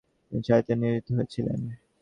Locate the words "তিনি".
0.27-0.41